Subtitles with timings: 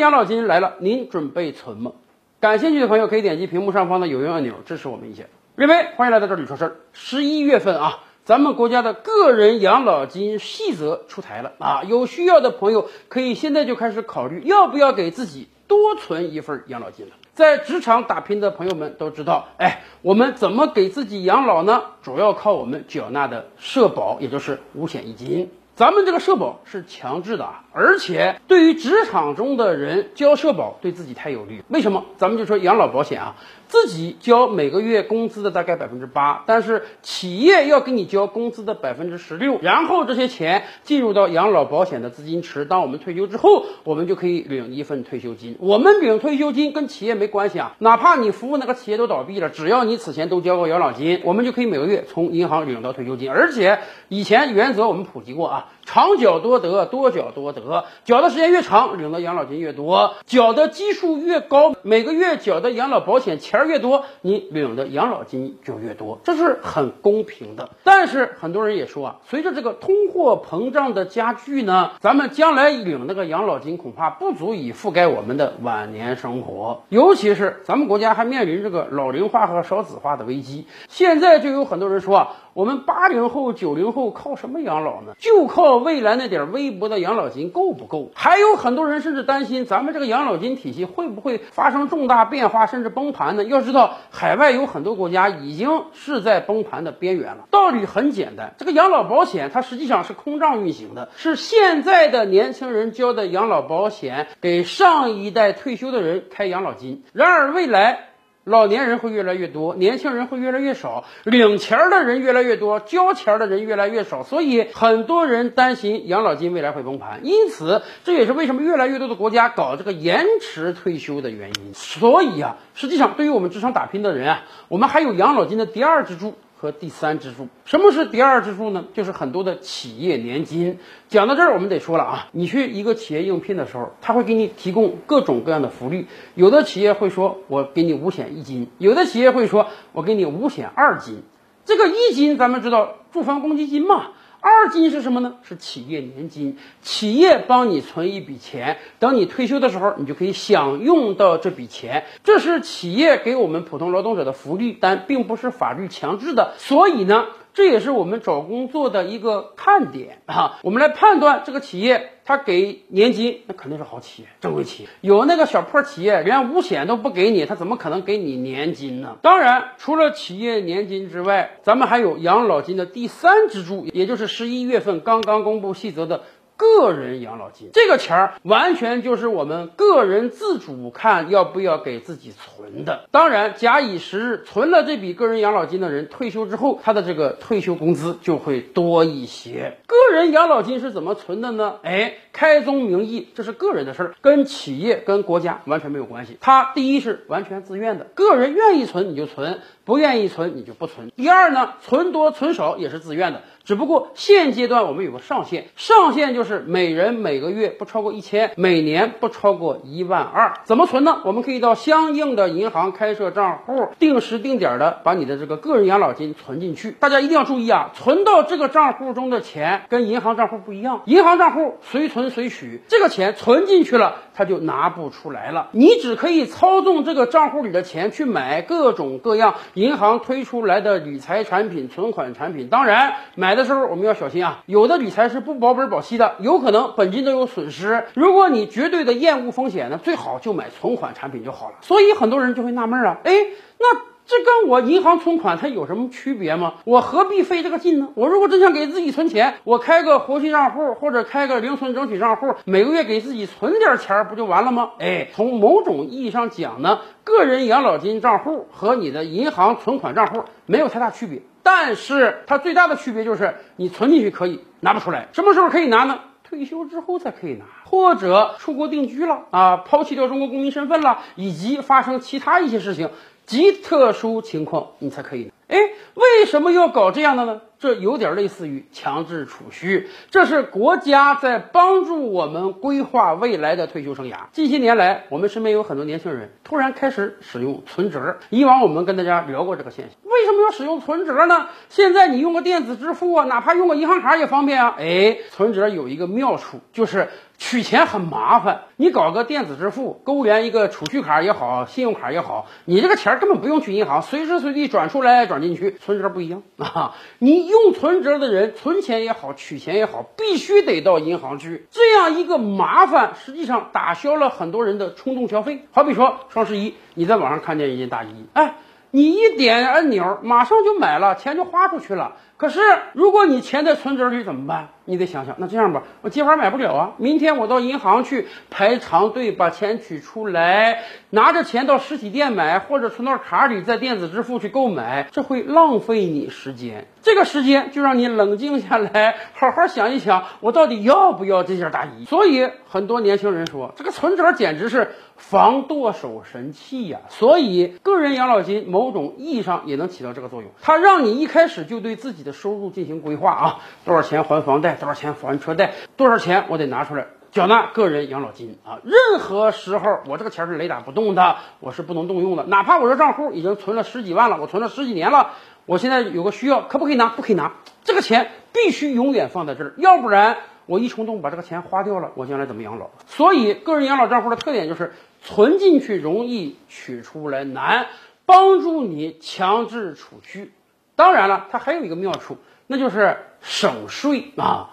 [0.00, 1.92] 养老金来了，您准备存吗？
[2.40, 5.24] 感兴趣的朋友可以点击屏幕上方的有用按钮支持我们一下。
[5.54, 6.76] 瑞威，欢迎来到这里说事儿。
[6.92, 17.12] 十一月份啊，咱们国家的个人养老金细则出台了啊，有需要的朋友可以现在就开始考虑要不要给自己多存一份养老金了。
[17.34, 21.82] 在职场打拼的朋友们都知道，哎，我们怎么给自己养老呢？
[22.02, 25.50] 主要靠我们缴纳的社保，也就是五险一金。
[25.74, 31.62] 咱们这个社保是强制的啊，而且对于职场中的人交社保对自己太有利。
[31.68, 32.04] 为什么？
[32.18, 33.36] 咱们就说养老保险啊，
[33.72, 42.66] 自己交每个月工资的大概百分之八，但是企业要给你交工资的百分之十六，然后这些钱进入到养老保险的资金池。
[42.66, 45.56] 当我们退休之后，我们就可以领一份退休金。
[45.58, 53.30] 我们领退休金跟企业没关系啊，哪怕你服务那个企业都倒闭了，只要你此前都交过养老金，我们就可以每个月从银行领到退休金。
[53.30, 53.78] 而且
[54.10, 55.72] 以前原则我们普及过啊。
[55.92, 67.68] 长缴多得，多缴多得，缴的时间越长，领的养老金越多；缴的基数越高，每个月缴的养老保险钱儿越多，你领的养老金就越多，这是很公平的。
[67.84, 80.66] 但是很多人也说啊，随着这个通货膨胀的加剧呢，咱们将来领那个养老金恐怕不足以覆盖我们的晚年生活，尤其是咱们国家还面临这个老龄化和少子化的危机。
[80.88, 82.28] 现在就有很多人说啊。
[82.54, 85.14] 我们八零后、九零后靠什么养老呢？
[85.18, 88.10] 就靠未来那点微薄的养老金够不够？
[88.14, 93.44] 还有很多人甚至担心咱们这个养老金体系会不会发生重大变化，甚至崩盘呢？
[93.44, 97.44] 要知道，海外有很多国家已经是在崩盘的边缘了。
[97.50, 107.02] 道理很简单，这个养老保险它实际上是空账运行的，是现在的年轻人交的养老保险，给上一代退休的人开养老金。
[107.12, 108.11] 然而未来。
[108.44, 117.20] 老年人会越来越多，年轻人会越来越少，领钱儿的人越来越多，交钱儿的人越来越少，所以很多人担心养老金未来会崩盘。
[117.22, 121.74] 因此，这也是为什么越来越多的国家搞这个延迟退休的原因。
[121.74, 126.34] 所以啊，实际上对于我们职场打拼的人啊，我们还有养老金的第二支柱。
[126.62, 128.84] 和第三支柱，什么是第二支柱呢？
[128.94, 130.78] 就是很多的企业年金。
[131.08, 136.06] 讲到这儿，我们得说了啊，你去一个企业应聘的时候，他会给你提供各种各样的福利。
[136.36, 141.24] 有的企业会说，我给你五险一金；有的企业会说，我给你五险二金。
[141.64, 144.12] 这个一金，咱们知道住房公积金嘛。
[144.42, 145.36] 二金是什么呢？
[145.42, 152.04] 是企业年金，企业帮你存一笔钱，等你退休的时候，你就可以享用到这笔钱。
[152.24, 156.54] 这是企业给我们普通劳动者的福利，但并不是法律强制的。
[156.58, 157.26] 所以呢。
[157.54, 160.58] 这也是我们找工作的一个看点啊！
[160.62, 164.88] 我们来判断这个企业，他给年金，那肯定是好企业、正规企业。
[165.02, 169.18] 有那个小破企业，连五险都不给你，他怎么可能给你年金呢？
[169.20, 176.22] 当然，除了企业年金之外，咱们还有养老金的第三支柱，也就是十一月份刚刚公布细则的。
[176.62, 183.08] 个人养老金这个钱儿完全就是我们个人自主看要不要给自己存的。
[183.10, 189.78] 当然，假以时日，存了这笔个人养老金的人，退休之后他的这个退休工资就会多一些。
[189.88, 191.80] 个人养老金是怎么存的呢？
[191.82, 196.38] 哎，开宗明义，这是个人的事儿，跟企业、跟国家完全没有关系。
[196.40, 201.10] 它第一是完全自愿的，个人愿意存你就存，不愿意存你就不存。
[201.16, 203.42] 第二呢，存多存少也是自愿的。
[203.64, 210.54] 只不过现阶段我们有个上限，上限就是每人每个月不超过一千，每年不超过一万二。
[210.64, 211.20] 怎么存呢？
[211.24, 216.90] 我们可以到相应的银行开设账户，定时定点的把你的这个个人养老金存进去。
[216.90, 225.68] 大家一定要注意啊，存到这个账户中的钱跟银行账户不一样，银行账户随存随取，这个钱存进去了，它就拿不出来了。
[225.70, 232.66] 你只可以操纵这个账户里的钱去买各种各样银行推出来的理财产品、存款产品。
[232.68, 233.51] 当然买。
[233.52, 238.06] 买的时候我们要小心啊，有的理财是不保本保息的，有可能本金都有损失。
[238.14, 241.74] 如果你绝对的厌恶风险呢，最好就买存款产品就好了。
[241.82, 243.30] 所以很多人就会纳闷啊，哎，
[243.78, 246.76] 那这跟我银行存款它有什么区别吗？
[246.86, 248.08] 我何必费这个劲呢？
[248.14, 254.92] 我如果真想给自己存钱，我开个活期账户或者开个零存整取账户，每个月给自己存点钱不就完了吗？
[254.98, 261.42] 哎，从某种意义上讲呢，个人养老金账户和你的银行存款账户没有太大区别。
[261.62, 266.20] 但是它最大的区别就是你存进去可以拿不出来，什么时候可以拿呢？
[266.44, 273.08] 退休之后才可以拿，或者出国定居了啊，抛弃掉中国公民身份了，以及发生其他一些事情，
[273.46, 275.50] 极特殊情况你才可以拿。
[275.68, 275.78] 哎，
[276.14, 277.62] 为什么要搞这样的呢？
[277.82, 284.36] 这有点类似于强制储蓄，这是国家在帮助我们规划未来的退休生涯。
[284.52, 288.36] 近些年来，我们身边有很多年轻人突然开始使用存折。
[288.50, 291.66] 以往我们跟大家聊过这个现象，为什么要使用存折呢？
[291.88, 294.94] 现在你用个电子支付啊，哪怕用个银行卡也方便啊。
[294.96, 298.82] 哎，存折有一个妙处，就是取钱很麻烦。
[298.94, 305.96] 你搞个电子支付，勾连一个储蓄卡也好，信用卡也好，你这个钱根本不用去银行，随时随地转出来转进去。
[305.98, 307.71] 存折不一样 啊，你。
[307.72, 311.86] 用存折的人存钱也好，取钱也好，必须得到银行去。
[311.90, 315.86] 这样一个麻烦，实际上打消了很多人的冲动消费。
[315.90, 318.76] 好比说双十一，你在网上看见一件大衣，哎，
[319.10, 322.36] 你一点按钮，马上就买了，钱就花出去了。
[322.62, 322.78] 可是
[323.12, 324.90] 如果你钱在存折里怎么办？
[325.04, 337.08] 你得想想，那这样吧，我今晚买不了啊，明天我到银行去排长队把钱取出来，拿着钱到实体店买，或者存到卡里在电子支付去购买，这会浪费你时间。
[337.20, 342.24] 这个时间就让你冷静下来，好好想一想，我到底要不要这件大衣？
[342.26, 347.18] 所以很多年轻人说，这个存折简直是防剁手神器呀。
[347.28, 354.94] 所以个人养老金某种意义上也能起到这个作用，它让你一开始就对自己的收入进行规划啊，多少钱还房贷。
[354.94, 355.92] 多少钱还车贷？
[356.16, 359.00] 多少钱我得拿出来缴纳个人养老金啊？
[359.04, 362.64] 任何时候我这个钱是雷打不动的，我是不能动用的。
[362.64, 365.50] 哪怕我这账户已经存了十几万了，我存了十几年了，
[365.84, 367.28] 我现在有个需要，可不可以拿？
[367.28, 367.72] 不可以拿。
[368.04, 370.56] 这个钱必须永远放在这儿，要不然
[370.86, 373.10] 我一冲动把这个钱花掉了，我将来怎么养老？
[373.26, 375.12] 所以个人养老账户的特点就是
[375.42, 378.06] 存进去容易，取出来难，
[378.46, 380.72] 帮助你强制储蓄。
[381.16, 382.56] 当然了，它还有一个妙处。
[382.88, 384.90] 那就是省税啊！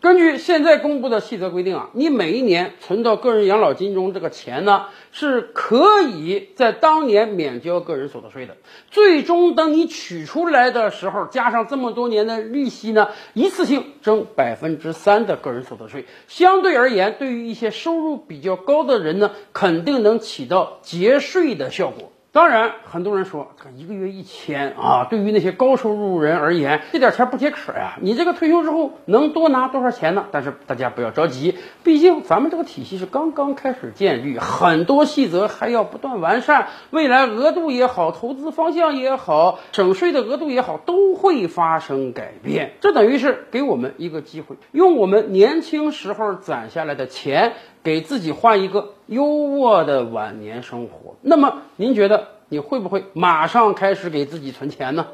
[0.00, 8.58] 根据现在公布的细则规定啊，你每一年存到个人养老金中这个钱呢，是可以在当年免交个人所得税的。
[8.90, 16.04] 最终等你取出来的时候，加上这么多年的利息呢，一次性征百分之三的个人所得税。
[16.28, 22.12] 相对而言，对于一些收入比较高的人呢，肯定能起到节税的效果。
[22.34, 27.96] 当然，很多人说这一个月一千啊，对于那些高收入人而言，这点钱不解渴呀。
[28.00, 30.26] 你这个退休之后能多拿多少钱呢？
[30.32, 31.54] 但是大家不要着急，
[31.84, 36.66] 毕竟咱们这个体系是刚刚开始建立，很多细则还要不断完善。
[36.90, 42.72] 未来额度也好，投资方向也好，省税的额度也好，都会发生改变。
[42.80, 47.52] 这等于是给我们一个机会，用我们年轻时候攒下来的钱。
[47.84, 55.06] 给自己换一个优渥的晚年生活，那么您觉得你会不会马上开始给自己存钱呢？